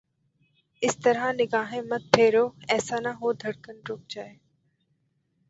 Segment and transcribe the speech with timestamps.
[0.81, 4.33] اس طرح نگاہیں مت پھیرو، ایسا نہ ہو دھڑکن رک جائے